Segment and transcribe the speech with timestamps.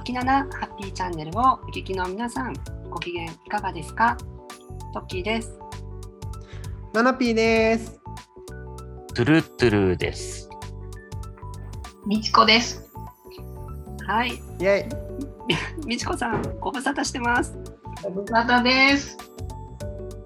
[0.00, 2.54] 時七ハッピーチャンネルをお聞きの皆さん、
[2.88, 4.16] ご機嫌いかがですか？
[4.94, 5.58] トッキーです。
[6.94, 8.00] ナナピーです。
[9.14, 10.48] トゥルトゥルです。
[12.06, 12.90] みちこです。
[14.06, 14.88] はい、イェイ。
[15.84, 17.54] みちこさん、ご無沙汰してます。
[18.02, 19.18] ご無沙汰です。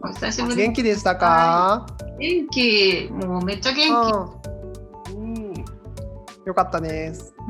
[0.05, 0.57] お久しぶり。
[0.57, 1.85] 元気でしたか、
[2.21, 3.09] 元気。
[3.11, 4.41] もうめっちゃ元
[5.17, 5.55] うん、うん、
[6.47, 7.35] よかったです。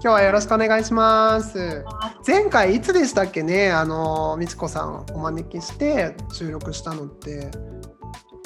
[0.00, 1.84] 今日はよろしくお願いします。
[2.24, 7.50] 前回いつでしたっけね、あのみちこさんお招きして収録したのって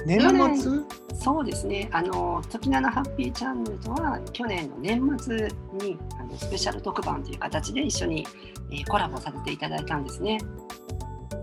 [0.06, 0.18] 年
[0.58, 0.80] 末？
[1.14, 1.90] そうですね。
[1.92, 8.26] あの時七ハッピーチャンネルとは去年の年末にあのスペシャル特番という形で一緒に、
[8.70, 10.38] えーコラボさせていただいたんですね。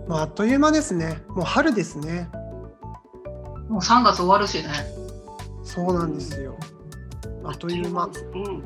[0.08, 1.22] まああっという間ですね。
[1.30, 2.28] もう春ですね。
[3.68, 3.72] 気。
[3.72, 4.70] もう3月終わるしね。
[5.64, 6.58] そうなんですよ。
[7.44, 8.06] あっという間。
[8.06, 8.64] うん。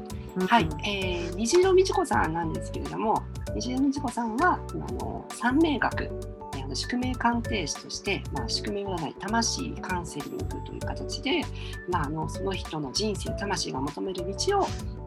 [0.47, 6.09] はい、えー、虹色美智子さんなんですけれども、虹色美智子さんはあの三名学、
[6.55, 11.41] あの宿命鑑定士として、まあ、宿命占い、魂カウンセリングという形で、
[11.89, 14.61] まあ、あのその人の人生、魂が求める道を、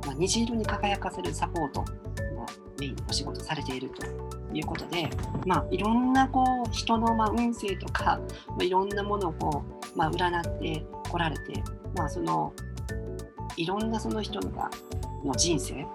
[0.07, 2.47] まあ、虹色に輝かせるサポート、まあ、
[2.79, 4.07] メインにお仕事されていると
[4.55, 5.11] いうことで、
[5.45, 11.65] まあ、いろんなこう人のま運勢とか、まあ、いろんなものをこう、まあ、占ってこられて、
[11.97, 12.53] まあ、その
[13.57, 14.71] いろんなその人が
[15.27, 15.87] の人生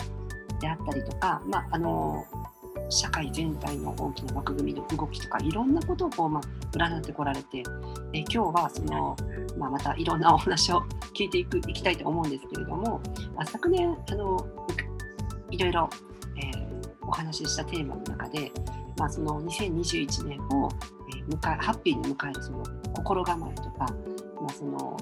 [0.60, 2.26] であったりとか、まあ、あの
[2.90, 7.64] 社会全体の大きな枠組みの動きとかいろんなことをこう、まあ、占ってこられて
[8.14, 9.16] え今日はその、
[9.58, 10.82] まあ、またいろんなお話を
[11.14, 13.02] 聞いていくいきたいと思うんですけれども、
[13.36, 14.46] まあ、昨年あの
[15.50, 15.90] いろいろ、
[16.38, 16.72] えー
[17.04, 18.52] お話ししたテーマの中で、
[18.98, 20.70] まあ、その2021年を、
[21.14, 24.98] えー迎えハッピーに迎えるその心構えとか、まあその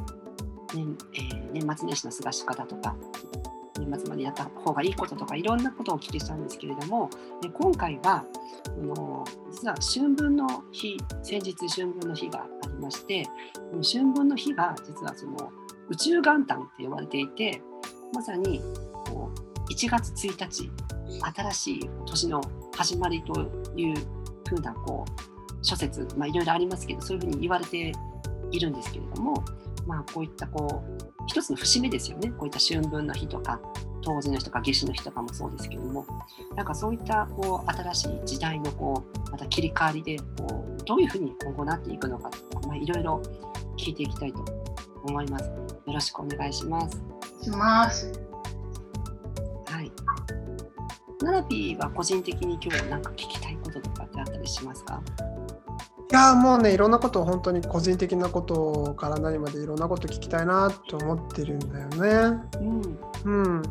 [0.74, 2.96] 年えー年末年始の過ごし方とか
[3.80, 7.10] 年末までやった方がいいこととかいろんなことをお聞きしたんですけれども
[7.42, 8.26] で今回は
[8.68, 13.26] あの実は春分の日先日春分の日がありまして
[13.92, 15.52] 春分の日が実はその
[15.90, 17.62] 宇宙元旦って呼ばれていて
[18.14, 18.62] まさに
[19.06, 20.70] こう1月1日
[21.36, 22.42] 新しい年の
[22.76, 23.42] 始まりと
[23.76, 23.96] いう
[24.48, 25.30] ふうなこう
[25.62, 27.92] 諸説、まあ、いろいろありますけどそういうふうに言われて
[28.52, 29.44] いるんですけれども、
[29.88, 33.60] まあ、こういったこう一つの節目ですよねこういった春分の日とか
[34.04, 36.06] 冬至の日とか夏至の日とかもそうですけども
[36.56, 43.22] なんかそういったこう新しい時代のこうまた切り替わりでこうどういうふうに今後なっていくのかとか、まあ、いろいろ
[43.78, 44.46] 聞いていきたいと
[45.04, 45.46] 思います。
[45.46, 45.54] よ
[45.94, 47.02] ろしくお願いします。
[47.42, 48.12] します。
[49.68, 49.92] はい。
[51.22, 55.02] ナナピーは個人的に今日なんか聞きたいこととかってあったりしますか？
[56.12, 62.42] いやもうねいろんなことを本当に個人的なことから何までいろんなこと聞きたいなと思ってるんだよね。
[62.60, 63.00] うん。
[63.26, 63.62] うん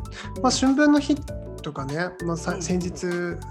[0.41, 1.15] まあ、春分の日
[1.61, 3.07] とかね、まあ、先日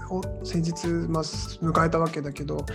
[0.09, 2.65] を先日、まあ、迎えたわけだけど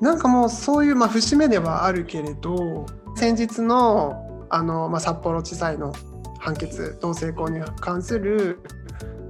[0.00, 2.86] なんかもうそういう、まあ、節目ではあるけれど
[3.16, 5.92] 先日のあの、まあ、札幌地裁の
[6.38, 8.60] 判決同性婚に関する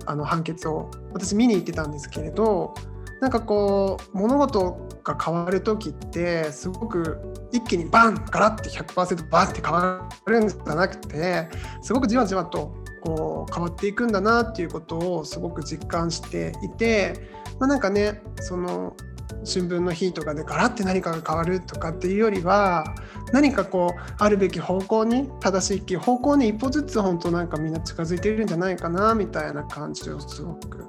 [0.06, 2.75] あの判決を私見に行ってたんですけれど
[3.22, 7.21] なんかこう物事が変わる時ってすごく
[7.53, 11.49] 一気にバンガラッて100%バンって変わるんじゃなくて
[11.82, 17.15] すごくじわじわとこう変わっていくんだなっていうことをすごく実感していて、
[17.61, 18.97] まあ、なんかねその
[19.44, 22.84] 春分の日とかでガラッて何かが変わるとかっていうよりは
[23.32, 30.88] 何かこうあるべき方向に正しい方向に一歩ずつ本当なんかみんな近づいているんじゃないかなみたいな感じをすごく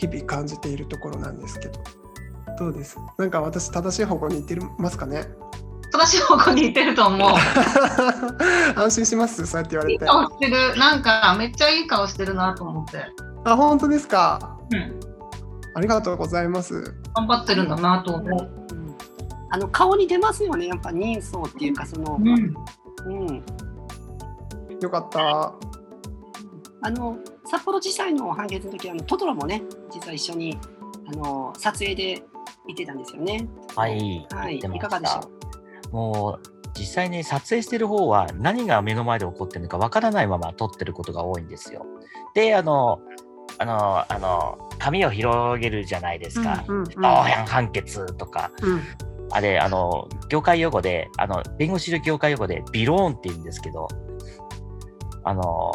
[0.00, 1.80] 日々感じているところなんですけど
[2.58, 2.96] どうです？
[3.18, 5.24] なんか私正しい方向に行ってますかね？
[5.92, 7.28] 正しい方向に行ってると思う。
[8.80, 9.46] 安心します？
[9.46, 10.76] そうやって言わいいれて顔してる。
[10.78, 13.04] なんかめっちゃいい顔してるなと思って。
[13.44, 14.58] あ本当ですか？
[14.72, 15.00] うん。
[15.74, 16.82] ありがとうございます
[17.14, 18.50] 頑張ってるんだなと思う。
[18.74, 18.96] うん
[19.52, 22.28] あの顔に出ますよね、やっぱ人相っていうか、その、うん。
[23.06, 23.44] うん、
[24.80, 25.54] よかった
[26.82, 27.16] あの
[27.50, 29.62] 札幌地裁の判決の時あのトトロもね、
[29.92, 30.56] 実は一緒に
[31.08, 32.22] あの撮影で
[32.68, 33.48] 行ってたんですよね。
[33.74, 34.26] はい。
[34.30, 35.30] はい、いかがでしょ
[35.90, 35.94] う。
[35.94, 41.84] もう実際に撮影してる方は何が目の前で起こってるのかわからないまま撮ってることが多いんですよ。
[42.34, 43.00] で、あの、
[43.58, 46.64] あの、あの、紙を広げるじゃないですか。
[46.68, 48.82] うんうん当編判決とか、うん
[49.32, 53.86] あれ、あの、業界用語で、あの、弁護士の業界用語でビローンって言うんですけど、
[55.22, 55.72] あの、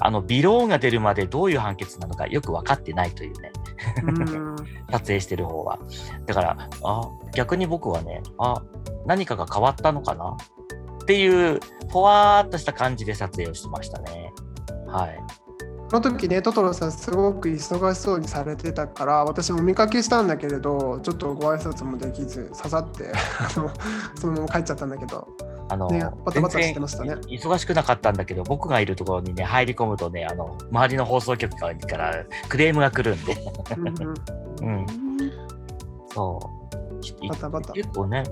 [0.00, 3.52] あの、ビローンが出るまでどういう判決なのかよく分かってないというね。
[4.04, 4.56] うん
[4.90, 5.78] 撮影してる方は。
[6.26, 8.62] だから、あ、逆に僕はね、あ、
[9.06, 10.36] 何かが変わったのかな？
[11.02, 11.60] っていう、
[11.90, 14.32] ふわーっとした感じで撮影をしてましたね。
[14.86, 15.18] はい。
[15.88, 23.12] その時ねトトロさんすごく忙しそうにされてたから私もお見かけしたんだけれどちょっとご挨拶もできず刺さって
[24.16, 25.28] そのまま帰っちゃったんだけど。
[25.68, 27.14] あの、ねバタバタして全ましたね。
[27.14, 33.34] 然忙しくなかったんだけど、僕がいるところにね、入り込むとね、あの、周りの放送局からクレームが来るんで、
[33.76, 34.76] うんうん。
[34.80, 34.86] うん、
[36.12, 36.38] そ
[37.00, 37.24] う。
[37.24, 37.72] いバタバタ。
[37.72, 38.24] 結構ね、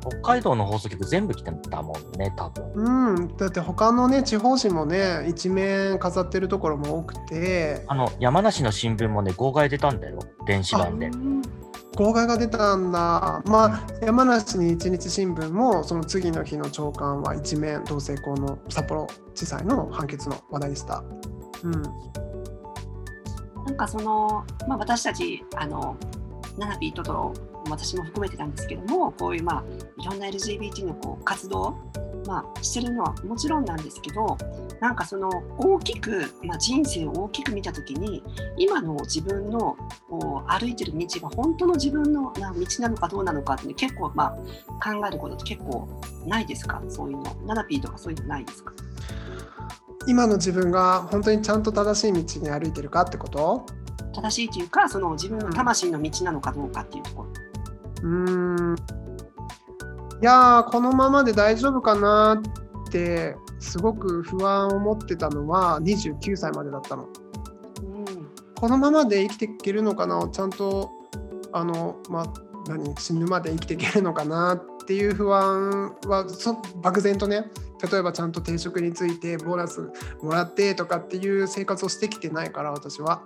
[0.00, 2.72] 北海道の放送局全部来てたもんね、多分。
[2.74, 11.10] うん、だって他のね地方紙もね一面飾ってるところも多くてあの、山梨の新聞もね、号外出たんだよ、電子版で。
[11.96, 21.02] 号外が出たんだまあ山梨に一日新聞もその次の日の朝刊は一面同性婚の札幌地裁の判決の話題でした。
[21.64, 21.82] うん、
[23.66, 25.96] なんかその、まあ、私たちあの
[26.58, 27.34] ナナピートトロ
[27.70, 29.64] 私も含めてなんですけどもこういうまあ
[30.00, 31.76] いろんな LGBT のこう活動、
[32.26, 34.36] まあ、してるのはもちろんなんですけど
[34.80, 35.28] なんかその
[35.58, 38.22] 大きく、まあ、人生を大きく見た時に
[38.56, 39.76] 今の自分の
[40.08, 44.36] こう歩いてる道が本当の自分のな道なのかどうなのかって、ね、結構ま
[44.80, 45.88] あ考えることって結構
[46.26, 46.82] ないですか？
[46.88, 47.24] そういうの。
[47.46, 48.72] ナナピーとかそういうのないですか？
[50.06, 53.66] 今の自分が本当にちゃんと正しい道に歩いてるかってこと？
[54.12, 57.28] 正しいというかその自分の魂の道なのかどうかっていうところ。
[58.02, 58.76] うん
[60.20, 62.40] いやこのままで大丈夫かな
[62.86, 67.04] ってすごく不安を持ってたのは29歳までだったの。
[67.04, 67.08] うん
[68.54, 70.90] このままで生きていけるのかなちゃんと
[71.52, 72.32] あのまあ
[72.68, 72.94] 何？
[72.98, 77.44] 死ぬまで生きていけるのかなっていう不安はそ漠然とね
[77.90, 79.90] 例えばちゃんと定職についてボーナス
[80.22, 83.22] もらってとかっていう生活をしてきてないから私は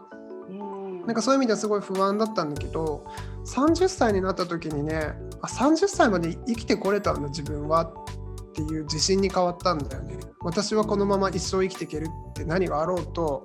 [1.07, 3.05] なんかそういう意味ではすごい不安だったんだけど
[3.47, 10.19] 30歳になった時にねあ30歳まで生きてこれたんだ自分はっていう自信に変わったんだよね。
[10.41, 13.45] 私はこのまま一生生きていけるって何があろうと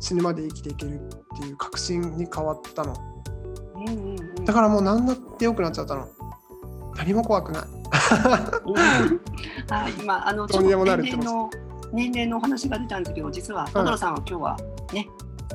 [0.00, 2.94] 死ぬまで生きていけるっていう確信に変わったの。
[3.74, 4.44] うんうんうん。
[4.44, 6.06] だからもう何だって良くなっちゃったの。
[6.96, 7.62] 何も怖くない。
[9.70, 11.50] はい、今あの年齢の
[11.92, 14.58] 年齢のお話が出たんですけど、実はトドロさんは今日は
[14.92, 15.08] ね、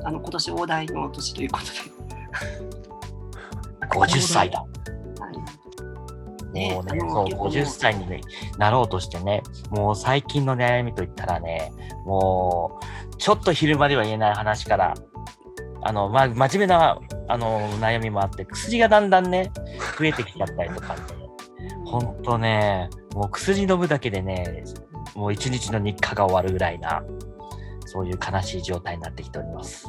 [0.04, 1.58] あの今年大台の年というこ
[3.90, 4.64] と50 歳だ。
[6.54, 8.20] もうね、そう、結構50歳にね
[8.56, 11.72] なろうとしてね、もう最近の悩みといったらね、
[12.04, 12.80] も
[13.12, 14.94] う、ちょっと昼間では言えない話から、
[15.82, 16.98] あの、ま、真面目な、
[17.28, 19.52] あの、悩みもあって、薬がだんだんね、
[19.98, 21.00] 増えてきちゃったりとかね、
[21.84, 24.64] ほんとね、もう薬飲むだけでね、
[25.14, 27.02] もう一日の日課が終わるぐらいな、
[27.88, 29.86] そういう悲しい状態になってきております。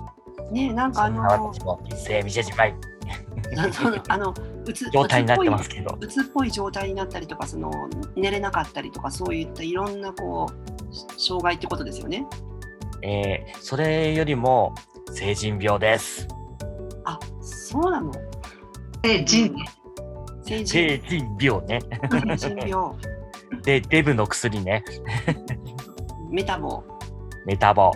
[0.52, 2.76] ね、なんかあの私も人生見せじまい
[4.08, 4.34] あの
[4.66, 5.98] うつ状態になってますけど。
[6.00, 7.72] うつっぽい状態になったりとか、その
[8.16, 12.26] 寝れなかったりとか、そういったいろんなこう障害ってことですよね。
[13.02, 14.74] えーそれよりも、
[15.12, 16.28] 成人病です。
[17.04, 18.12] あ、そうなの？
[19.04, 19.56] 成人
[20.44, 21.80] 成人病ね。
[22.12, 22.96] 成人病、
[23.64, 24.84] で、デブの薬ね。
[26.30, 26.84] メタボ。
[27.46, 27.92] メタボ、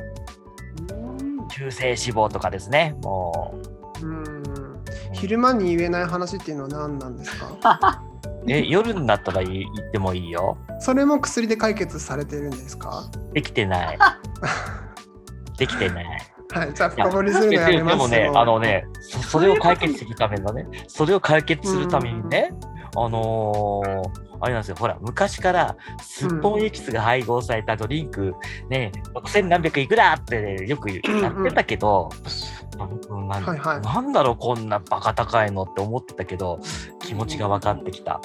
[0.92, 2.96] うん中性脂肪とかですね。
[3.04, 3.56] も
[4.02, 4.44] うんう。
[5.14, 8.02] 昼間に言えない話っていうのは何なんですか？
[8.48, 10.58] え、夜になったら言言ってもいいよ。
[10.80, 13.04] それも薬で解決されてるんですか？
[13.34, 13.98] できてない。
[15.58, 16.06] できてない。
[16.52, 22.52] はい、じゃあ深掘りするのやでめますでもね、よあのね、そそれを解決するためのね、それを解決するためにね、
[22.96, 28.36] あのーあれなんですよ、ほら、昔からすっぽんエキスが配合されたドリンク、
[28.70, 32.10] ね、6000何百いくらって、ね、よくやってたけど、
[33.80, 36.60] なんだろう、こんなバカ高いのって思ってたけど、
[37.00, 38.20] 気持ちが分かってきた。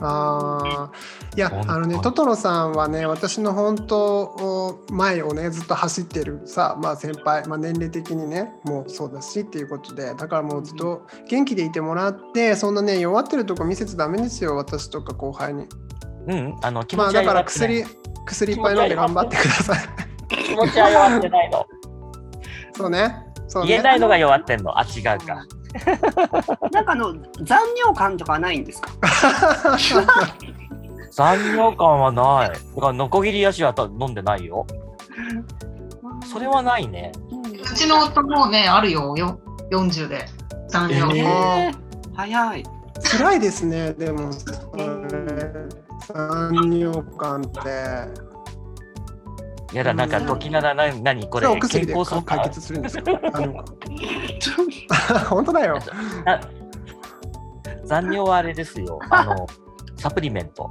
[0.00, 1.36] あー。
[1.36, 15.66] いやあのねトトロさんはね私の本当前をねずっと走ってるさ、まあ、先輩、まあ、年齢的にねもうそうだしっていうことでだからもうずっと元気でいてもらってそんなね弱ってるとこ見せちゃダメですよ私とか後輩に。
[16.26, 17.84] うん、あの、気持ちはまあだから薬
[18.26, 19.78] 薬いっぱい飲んで頑張ってください。
[20.28, 21.66] 気持ちは弱ってないの。
[22.74, 23.24] そうね。
[23.48, 23.68] そうね。
[23.68, 24.78] 言えないのが弱ってんの。
[24.78, 25.46] あ、違うか。
[26.72, 28.90] なんかあの残尿感とかはないんですか？
[31.10, 32.50] 残尿感はない。
[32.50, 34.66] だから、ノコギリ足は飲んでないよ。
[36.26, 37.12] それはないね。
[37.60, 39.40] うちの夫もね、あるよ、よ
[39.72, 40.26] 40で。
[40.68, 41.10] 産業。
[41.14, 41.74] ええー、
[42.14, 42.64] 早い。
[43.02, 44.30] 辛いですねでも
[46.08, 47.68] 残尿感って
[49.76, 51.46] やだ、なんか、うん時ならな、何これ？
[51.68, 53.02] 健康相解関決するんですか？
[55.28, 55.78] 本当だよ
[56.26, 56.40] あ
[57.88, 59.00] 残尿はあれですよ。
[59.10, 59.46] あの、
[59.96, 60.68] サプリメント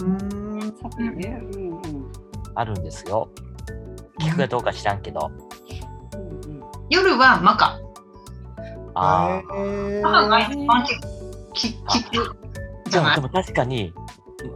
[0.00, 1.38] うーんサプリね。
[1.54, 2.12] うんうん。
[2.54, 3.28] あるんですよ。
[4.18, 5.30] 効くかどうか知らんけど。
[6.88, 7.78] 夜はマカ。
[8.94, 10.84] あへーマカが一番
[11.52, 13.92] きき効くーじゃないでもでも確かに、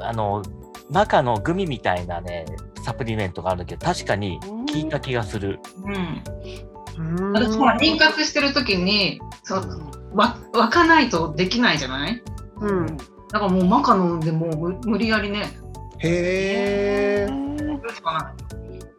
[0.01, 0.43] あの、
[0.91, 2.47] マカのグミみたいなね、
[2.83, 5.61] サプリメントがあるんだけど、確かに効いた気がする。
[5.85, 6.23] うん。
[7.19, 12.23] うん私ほら妊活してる時にそうわ湧かないとできないじゃない？
[12.61, 12.97] うん。
[13.33, 15.53] だからもうマカ飲んでもう無無理やりね
[15.99, 17.29] へえ。
[18.03, 18.35] かな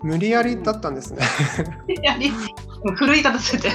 [0.02, 1.22] 無理やりだったんですね。
[1.88, 2.32] 無理やり
[2.96, 3.70] 奮い立たせて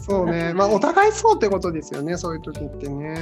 [0.00, 0.52] そうね。
[0.54, 2.16] まあお互いそうってことですよね。
[2.16, 3.16] そういう時ってね。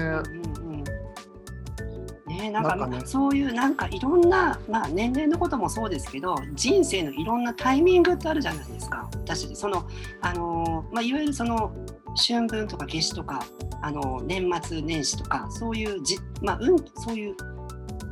[2.39, 3.03] ね、なんかなんかね。
[3.05, 9.09] そういうなんかいろんな、まあ、年齢のこともそうですけど人生のいろんなタイミングってあるじゃないですか。
[9.13, 9.87] 私その、
[10.21, 11.73] あのーまあ、いわゆるその
[12.17, 13.45] 春分とか夏至とか、
[13.83, 17.37] あのー年末年始とかそういうじ、まあうん、そういう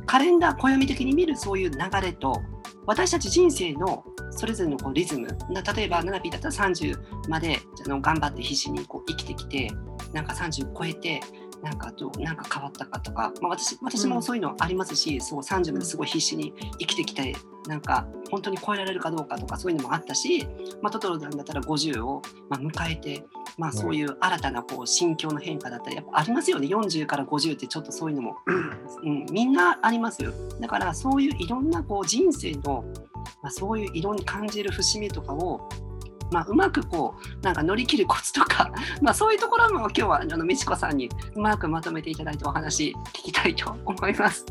[0.05, 2.41] カレンダー暦的に見るそういう流れと
[2.85, 5.27] 私たち人生のそれぞれのこうリズム。
[5.49, 9.71] な例えばナナピーだったら30まであの頑張って必死にこう生きてきて
[10.13, 11.21] なんか30超えて
[11.63, 17.35] なんかどうなんか変わったかとか、まあ、私私もそういうのありますし、そう30まですごい必死に生きてきて
[17.67, 20.47] なんか本当に超えられるかどうかとかそういうのもあったし、
[20.81, 23.25] まあ、トトロさんだったら50を、まあ、迎えて、
[23.57, 26.67] まあ、そういう新たなこう心境の変化だったりやっぱありますよね。
[26.67, 28.37] 40から50ってちょっとそういうのも、
[29.03, 30.31] うん、みんなありますよ。
[30.59, 32.85] だからそういういろんなこう人生の、
[33.41, 35.67] まあ、そういう色に感じる節目とかを
[36.31, 44.45] まあ、うまくこうなんか乗り切るコツとか、 まあ、そういうところも今日はあの美智子さんにうまくまとめていただいてお話聞きたいと思います。